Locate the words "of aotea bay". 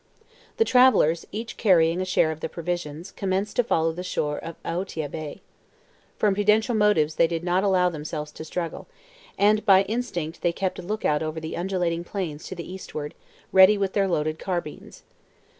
4.39-5.41